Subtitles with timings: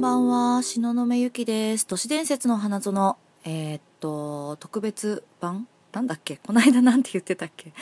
[0.00, 1.86] んばんは、東雲ゆきです。
[1.86, 5.68] 都市伝説の花園、えーっと、特別版？
[5.92, 6.38] なんだっけ？
[6.38, 7.74] この間なんて言ってたっけ？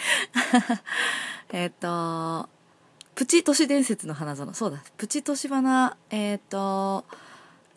[1.51, 2.49] えっと、
[3.15, 4.53] プチ都市伝説の花園。
[4.55, 7.05] そうだ、プチ都市花、えーっと、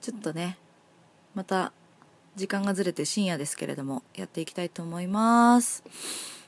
[0.02, 0.58] ちょっとね、
[1.36, 1.72] また
[2.36, 5.84] 時間がずれて深夜ですけれども、やっていきたいと思います。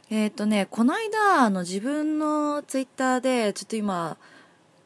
[0.09, 4.17] えーっとね、この間、あの自分のツイッターで、ちょっと今、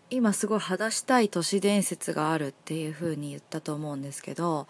[0.09, 4.67] 今すごい話したい都市伝説があるっていう風に言ったと思うんですけど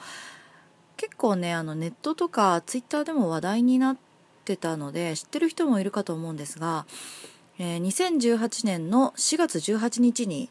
[0.96, 3.98] 結構ねあのネットとかツイッターでも話題になっ
[4.46, 6.88] てたので知ってる人もいるかと思うんですが、
[7.60, 10.50] えー2018年の4月18日に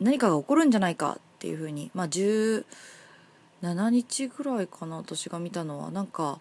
[0.00, 2.64] 何かが起こるんじゃないかっていう風にまあ17
[3.90, 5.90] 日ぐらいかな私が見たのは。
[5.92, 6.40] なんか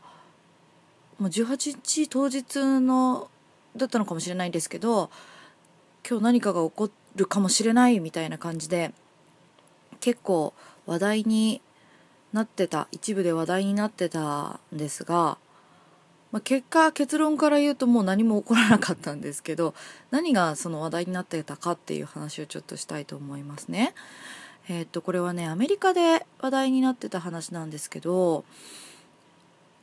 [1.19, 3.29] もう18日当日の
[3.77, 5.11] だったのかもしれないんですけど
[6.09, 8.91] 今日何かが起こってるかもしれないみたいな感じで
[9.99, 10.53] 結構
[10.85, 11.61] 話題に
[12.33, 15.37] なってた一部で話題になってたんですが、
[16.31, 19.73] まあ、結果結論から言うともう何も起こらなかったんですけど
[20.11, 23.93] 何がその話題になってたかっていう話をちょっとしたいと思いますね。
[24.67, 28.45] えーっとこれはねアメリカで話題になってた話なんですけど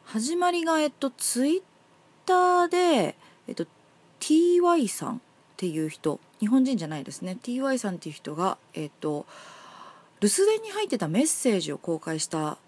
[0.05, 1.63] 始まりがえっとツイッ
[2.27, 3.17] ターで、
[3.49, 3.67] えっと、
[4.21, 5.21] TY さん
[5.57, 7.39] っていう人日本人じゃないですね。
[7.43, 9.25] TY さんっていう人がえっ、と
[10.21, 12.59] 留守電に入ってたメッセージを公開した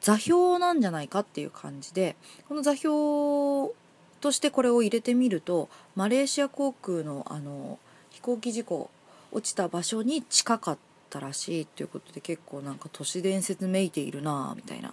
[0.00, 2.16] 座標なんじゃないかっていう感じで
[2.48, 3.72] この座標
[4.20, 7.78] としてこれを入れてみるとマレーシア航空のあの
[8.10, 8.90] 飛行機事故
[9.30, 10.78] 落ちた場所に近かっ
[11.08, 14.92] たらしいということで結構なんか都市伝説めいているなみたいな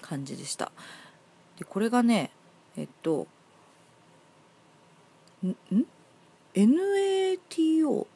[0.00, 0.72] 感じでした。
[1.58, 2.30] でこれがね
[2.76, 3.26] えっと
[5.46, 5.56] ん
[6.54, 8.06] ？NATO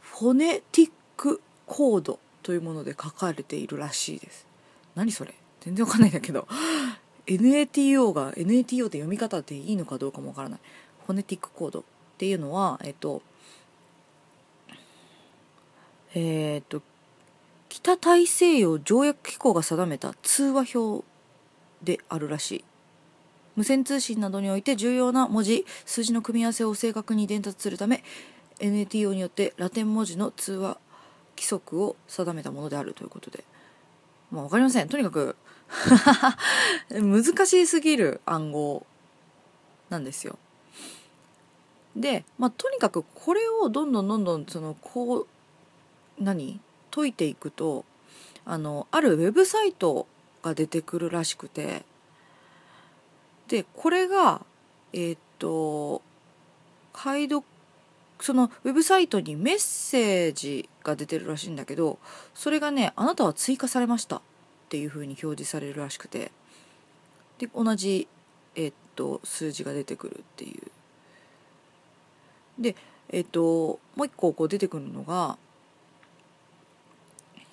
[0.00, 4.46] フォネティックコードというもので書かれているらしいです。
[4.94, 5.34] 何それ？
[5.60, 6.48] 全然わかんないんだけど。
[7.26, 10.60] NATO が NATO って読み方でいいのかどうかもわからない。
[11.06, 11.82] フォネティックコードっ
[12.16, 13.22] ていうのはえっと
[16.14, 16.82] えっと
[17.68, 21.04] 北大西洋条約機構が定めた通話表
[21.82, 22.64] であるらしい。
[23.58, 28.04] 無線通信などにおいて重要な文字数字の組み合わせを正確に伝達するため
[28.60, 30.78] NATO によってラテン文字の通話
[31.36, 33.42] 規則を定めたものであるということで。
[34.30, 34.88] まあ分かりません。
[34.88, 35.34] とにかく
[36.90, 38.86] 難しすぎる暗号
[39.90, 40.38] なんですよ。
[41.96, 45.26] で、まあ、とにかくこれをどんどんどんどんそのこう
[46.20, 46.60] 何？
[46.92, 47.84] 解いていくと
[48.44, 50.06] あのあるウェブサイト
[50.42, 51.84] が出てくるらしくて。
[53.48, 54.42] でこれが
[54.92, 56.02] えーっと
[56.92, 57.44] 解読
[58.20, 61.98] そのウェブサイトにメッセージが出てるらしいんだけど
[62.34, 64.20] それがねあなたは追加されましたっ
[64.68, 66.30] ていう風に表示されるらしくて。
[67.38, 68.08] で同じ
[68.54, 70.62] えっと数字が出てくるっていう。
[72.58, 72.76] で
[73.10, 75.38] えっともう一個こう出てくるのが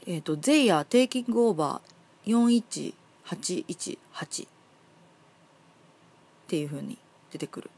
[0.07, 1.80] えーっと「They are taking over
[2.25, 4.47] 41818」
[6.45, 6.97] っていう風に
[7.31, 7.69] 出てくる。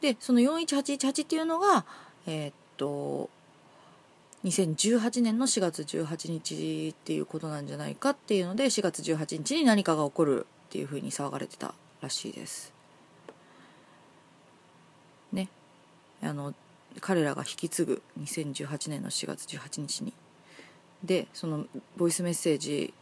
[0.00, 1.86] でその41818っていうのが
[2.26, 3.30] えーっと
[4.44, 12.72] 2018年の4月18日っていうことなんじゃないかっていうので4月18日に何かが起こるっていう風に騒がれてたらしいです。
[15.32, 15.48] ね
[16.22, 16.54] あの
[17.00, 20.12] 彼らが引き継ぐ2018年の4月18日に。
[21.02, 21.66] でその
[21.96, 22.92] ボイスメッセージ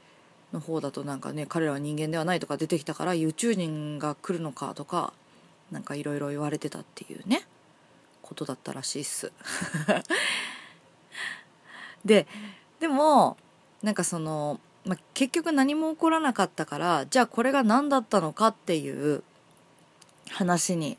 [0.52, 5.12] の方だとなんかね彼らは人間ではないとか出てきたから宇宙人が来るのかとか
[5.70, 7.42] なんかいろいろ言われてたっていうね
[8.20, 9.32] ことだったらしいっす。
[12.04, 12.26] で
[12.80, 13.36] でも
[13.82, 19.22] なんかその、ま、結局何も起こらなかったからじゃあこれが何だったのかっていう
[20.30, 20.98] 話に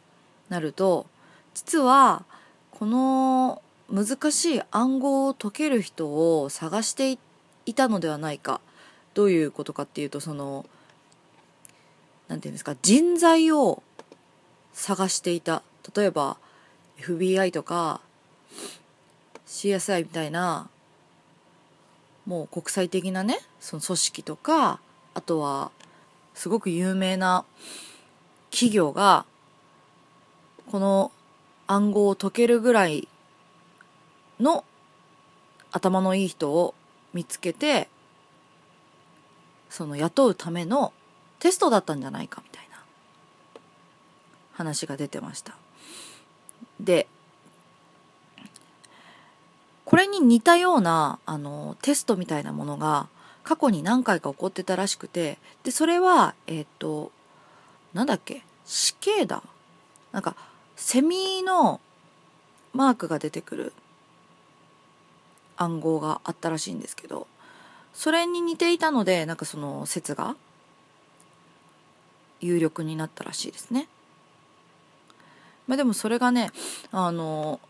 [0.49, 1.05] なると
[1.53, 2.23] 実は
[2.71, 3.61] この
[3.91, 6.07] 難しい暗号を解ける人
[6.41, 7.17] を探して
[7.65, 8.61] いたのではないか。
[9.13, 10.65] どういうことかっていうとその
[12.27, 13.83] 何て言うんですか人材を
[14.73, 15.61] 探していた。
[15.95, 16.37] 例えば
[16.99, 17.99] FBI とか
[19.45, 20.69] CSI みたいな
[22.25, 24.79] もう国際的なねその組織とか
[25.13, 25.71] あとは
[26.33, 27.45] すごく有名な
[28.49, 29.25] 企業が
[30.71, 31.11] この
[31.67, 33.07] 暗号を解けるぐらい
[34.39, 34.63] の
[35.71, 36.73] 頭のいい人を
[37.13, 37.89] 見つけて
[39.73, 40.93] その雇うための
[41.39, 42.77] テストだったんじゃないかみたいな
[44.51, 45.55] 話が出てました。
[46.79, 47.07] で
[49.83, 53.07] これに似たようなあのテストみたいなものが
[53.43, 57.11] 過去に何回か起こってたらしくてでそれはえっ、と
[57.93, 59.41] なんだっけ死刑だ
[60.11, 60.35] なんか
[60.75, 61.81] セミの
[62.73, 63.73] マークが出てくる
[65.57, 67.25] 暗号があったらしいんですけど
[67.93, 70.35] それに似ていたのでなんかその説が
[72.41, 73.87] 有力になったらしいですね。
[75.67, 76.51] まあ、でもそれがね
[76.91, 77.61] あの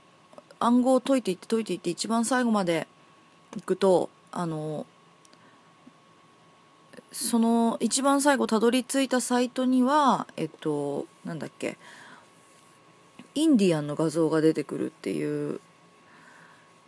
[0.60, 2.88] 暗号を解いていって解いていって一番最後まで
[3.56, 4.88] いくとあの
[7.12, 11.78] その一番最後たどり着いたサイトにはえっとなんだっけ
[13.36, 15.60] インディアンの画像が出てくるっていう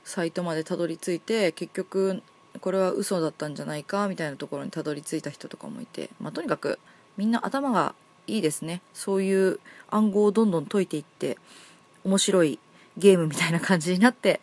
[0.03, 2.23] サイトまでたどり着いて結局
[2.59, 6.79] これは嘘だったんじゃないかみたいなところにたどり着いた人とかもいて、まあ、とにかく
[7.17, 7.95] みんな頭が
[8.27, 8.81] いいですね。
[8.93, 9.59] そういう
[9.89, 11.37] 暗号をどんどん解いていって
[12.03, 12.59] 面白い
[12.97, 14.41] ゲームみたいな感じになって、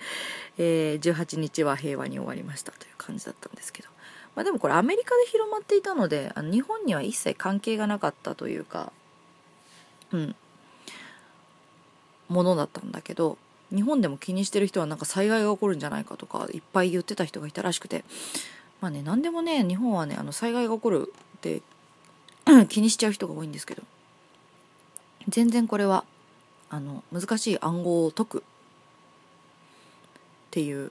[0.58, 3.88] えー、18日は平和に終わりましたという感じだったんですけど、
[4.36, 8.92] まあ、でもこれアメリカで広まっていたのであの日本には一切関係がなかったというか
[10.12, 10.36] うん。
[12.28, 13.36] ものだったんだけど
[13.74, 18.04] 日本でも気にしてる人はなんか災害が起こるんじゃないかとかいっぱい言ってた人がいたらしくて。
[18.80, 21.62] まあね何でもね日本はねあの災害が起こるって
[22.68, 23.82] 気にしちゃう人が多いんですけど。
[25.28, 26.04] 全然これは
[26.68, 28.42] あの難しい暗号を解くっ
[30.50, 30.90] ていう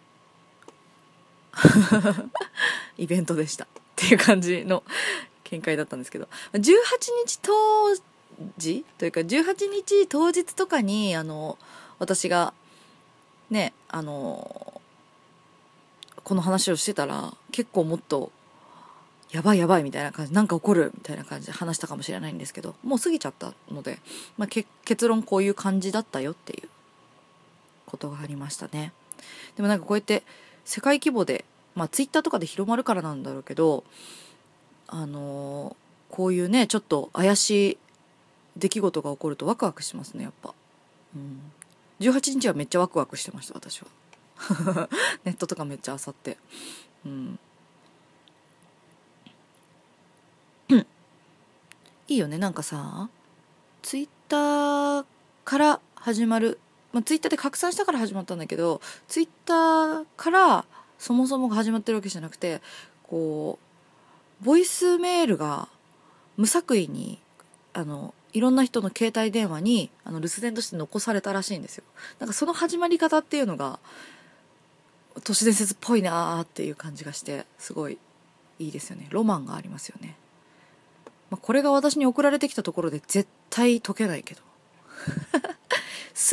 [2.98, 3.66] イベントでした。
[3.66, 3.68] っ
[3.98, 4.84] ていう感じの
[5.44, 6.30] 見解だったんですけど。
[6.54, 6.62] 18
[7.26, 7.52] 日当
[8.58, 8.86] 時？
[8.98, 11.58] というか18日当日とかにあの
[12.00, 12.54] 私が
[13.52, 14.82] ねあの
[16.24, 18.32] この話をしてたら結構もっと
[19.32, 24.00] やばいやばいみたいな感じなんか起こるみたいな感じで話したかもしれないんですけどもう過ぎちゃったので、
[24.38, 24.50] まあ、
[24.86, 26.70] 結論こういう感じだったよっていう
[27.86, 28.94] ことがありましたね。
[29.56, 30.24] でもなんかこうやって
[30.66, 31.46] 世界規模で
[31.76, 33.84] まあツイッターとかで広まるからなんだろうけど
[34.88, 37.78] あのー、こういうねちょっと怪しい
[38.58, 40.54] 出来事が起こるとワクワクしますねやっぱ、
[41.16, 41.51] うん、
[42.02, 43.88] 18日はめっちゃワクワクしてました私は。
[45.24, 46.38] ネットとかめっちゃ漁って。
[47.06, 47.40] うん。
[52.08, 53.10] いいよねなんかさ
[53.82, 55.06] ツイッター
[55.46, 56.60] から始まる、
[56.92, 60.66] まあ、ツイッターで拡散したから始まったんだけどツイッターから
[60.98, 62.62] そもそもが始まってるわけじゃなくて
[63.04, 63.60] こ
[64.42, 65.68] うボイスメールが
[66.38, 67.20] 無作為に
[67.74, 71.84] あのいろんな人の携帯電話にあの留守電として残されたらしいんですよ。
[72.20, 73.80] なんかその始まり方っていうのが
[75.24, 77.98] 都市伝説っぽいなーっていう感じがしてすごい
[78.60, 79.08] いいですよね。
[79.10, 80.16] ロマンがありますよね。
[81.30, 84.42] まあ、これが私に送られてきたところで絶対解けないけど。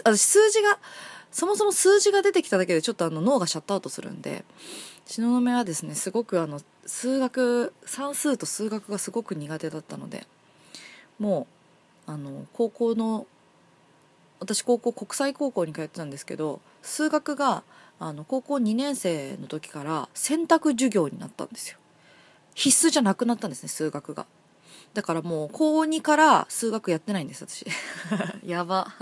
[0.05, 0.78] 私数字が
[1.31, 4.45] そもそも数字が出てきただけでちょっとあの脳がシャットアウトするんで
[5.06, 10.26] 篠目はですねすごくあの数学算数と数学がすごく苦手だったので
[11.19, 11.57] もう
[12.08, 13.26] あの高校の
[14.40, 17.62] 私高校国際高校に通ってたんですけど数学が
[18.00, 21.76] あの高校2年生の時から選択授業になったんですよ。
[22.54, 24.26] 必須じゃなくなったんですね数学が。
[24.94, 27.66] だからもう高2から数学やってないんです私。
[28.42, 28.90] やば。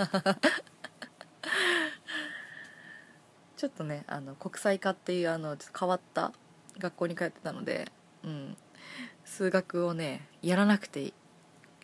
[3.57, 6.33] ちょっとねあの国際科っていうあの変わった
[6.79, 7.87] 学校に通ってたので、
[8.25, 8.57] うん、
[9.25, 11.13] 数学をねやらなくて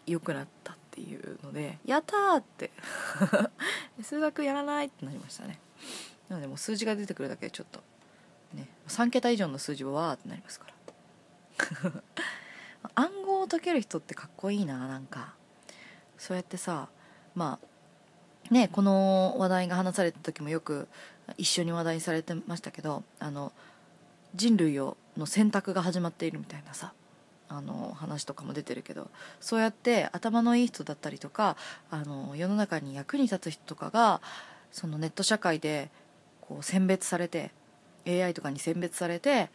[0.06, 0.76] よくなった。
[0.92, 2.70] っていうので「やった!」って。
[4.02, 5.58] 数学やらないってなりましたね。
[6.28, 7.82] なのでもう数字が出てくるだけでちょっと
[8.54, 12.02] ね3桁以上の数字はわーってなりますから。
[12.94, 15.34] 暗号を解ける人ってかっこいいななんか。
[16.18, 16.88] そうやってさ
[17.34, 17.58] ま
[18.50, 20.88] あねこの話題が話された時もよく
[21.36, 23.52] 一緒に話題にされてましたけどあの
[24.34, 26.92] 人類をの選択が始まっているみたいなさ。
[27.54, 31.56] あの話とかも出てるけどそうやって頭のいい人だったりとか
[31.90, 34.22] あの世の中に役に立つ人とかが
[34.70, 35.90] そのネット社会で
[36.40, 37.50] こう選別されて
[38.06, 39.50] AI とかに選別されて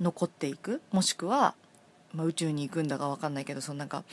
[0.00, 1.54] 残っていくもしくは、
[2.12, 4.04] まあ、宇宙に行くんだか分かんないけどそのなんか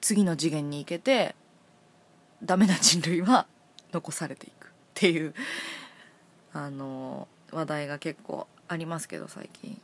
[0.00, 1.36] 次の次元に行けて
[2.42, 3.46] ダメな人類は
[3.92, 4.66] 残されていく。
[4.66, 5.34] っていう
[6.52, 9.80] あの話題が結構ありますけど最近。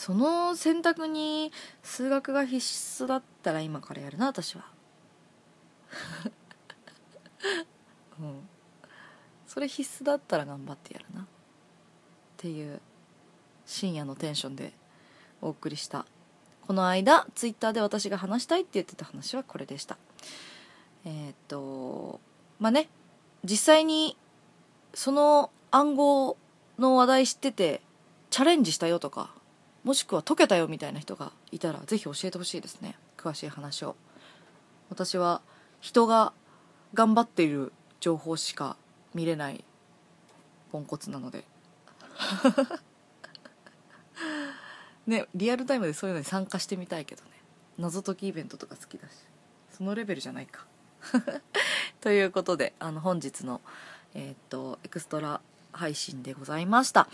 [0.00, 1.52] その選択に
[1.82, 4.64] 数学が必須だったら今からやるな私は。
[8.18, 8.48] うん。
[9.46, 11.20] それ必須だったら頑張ってやるな。
[11.20, 11.26] っ
[12.38, 12.80] ていう
[13.66, 14.72] 深夜のテンションで
[15.42, 16.06] お送りした。
[16.66, 19.98] この間ツイッターで私が話したいって言ってた話はこれでした。
[21.04, 22.20] えー、っと
[22.58, 22.88] まあね
[23.44, 24.16] 実際に
[24.94, 26.36] その暗号
[26.78, 27.82] の話題知ってて
[28.30, 29.38] チャレンジしたよとか
[29.84, 32.96] もしくは解けたよみたいな人がいたら是非教えてほしいですね。
[33.16, 33.96] 詳しい話を。
[34.90, 35.40] 私は
[35.80, 36.32] 人が
[36.94, 38.76] 頑張っている情報しか
[39.14, 39.64] 見れない
[40.72, 41.44] ポンコツなので。
[45.06, 47.30] ねリアルタイムでそういうのに参加してみたいけどね。
[47.78, 49.12] 謎解きイベントとか好きだし。
[49.72, 50.66] そのレベルじゃないか。
[52.02, 53.62] ということであの本日の
[54.12, 55.40] えー、っとエクストラ
[55.72, 57.08] 配信でございました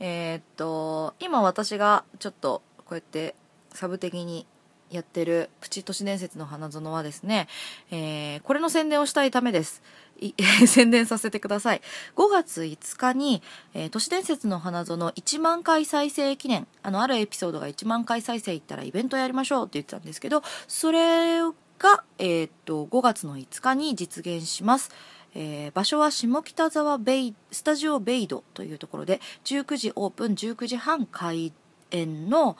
[0.00, 3.34] えー、っと今私がちょっとこうやって
[3.72, 4.46] サブ的に
[4.92, 7.48] やってるプチ都市伝説の花園はですね、
[7.90, 9.82] えー、これの宣伝をしたいためです。
[10.68, 11.80] 宣伝させてください。
[12.14, 13.42] 5月5日に、
[13.74, 24.90] えー、都市伝説の花園1万回再生記念、あの、あるエピソードが1万回再生いったらイベントやりましょうって言ってたんですけど、それが、えー、っと、5月の5日に実現します。
[25.34, 31.52] えー、場所は下北沢ベイ、スタジオベイドというところで、19時オープン、19時半開
[31.90, 32.56] 演の、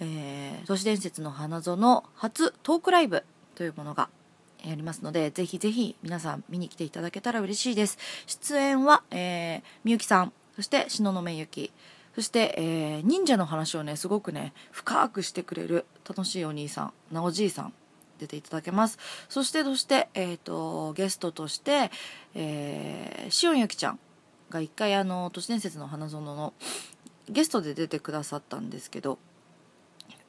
[0.00, 4.08] えー、都市伝説の花園初トークライブというものが
[4.64, 7.98] やりますので、ぜひぜひ皆さん見に来ていただけたら嬉しいです。
[8.26, 11.72] 出演は、えー、みゆきさん、そして東雲ゆき、
[12.14, 17.74] そして、えー、忍者の話をね、すごくね、深くしてくれる楽しいお兄さん、なおじいさん、
[18.18, 18.98] 出ていただけます。
[19.28, 21.90] そして、そして、えっ、ー、と、ゲストとして、
[22.34, 23.98] えー、しおんゆきちゃん
[24.50, 26.54] が一回あの、都市伝説の花園の
[27.28, 29.18] ゲストで出てくださったんですけど、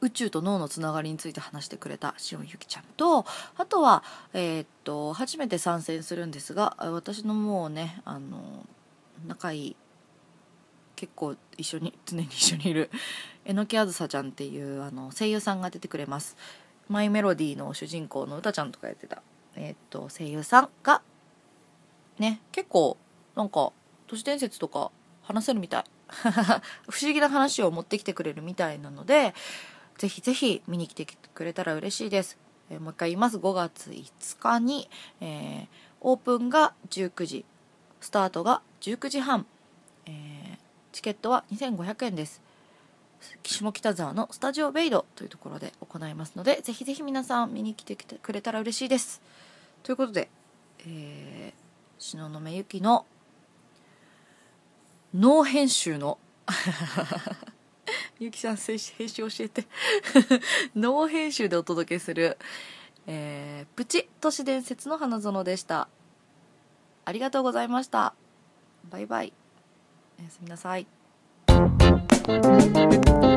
[0.02, 3.26] 宇宙と脳のつながりについて話してくれたしおんゆきちゃんと
[3.58, 4.04] あとは、
[4.34, 8.66] えー、っと初めて参戦するんですが私のもうねあの
[9.28, 9.76] 仲いい
[10.96, 12.90] 結構一緒に常に一緒にいる
[13.46, 16.36] 榎木あずさちゃんっていうあの声優さんが出てくれます
[16.90, 19.22] マイメロディーの主人公のうたちゃんとかやってた、
[19.56, 21.02] えー、っと声優さんが
[22.20, 22.98] ね結構
[23.36, 23.72] なんか
[24.08, 24.92] 都市伝説とか
[25.22, 25.84] 話せるみたい
[26.90, 29.34] 不思議な話を持ってきてくれるみたいなので
[29.98, 32.38] ぜひぜひ見に来てくれたら嬉しいです。
[32.70, 33.38] えー、もう一回言います。
[33.38, 34.90] 5月5日に、
[35.22, 35.68] えー、
[36.02, 37.46] オープンが19時、
[38.00, 39.46] スタートが19時半、
[40.06, 40.58] えー、
[40.92, 42.42] チケットは2500円です。
[43.44, 49.22] 下北沢のスタジオベイドというところで行いますので、ぜひぜひ皆さん見に来てくれたら嬉しいです。
[49.84, 50.30] ということで、
[50.86, 53.06] えー、東雲ゆきの
[55.14, 56.20] ノー編集の
[58.20, 59.66] ゆきさん編集教えて。
[60.76, 62.38] ノー編集でお届けする、
[63.06, 65.88] えー、プチ都市伝説の花園でした。
[67.06, 68.14] ありがとうございました。
[68.90, 69.34] バイバイ。
[70.20, 70.97] おやすみなさい。
[72.28, 73.37] Thank you.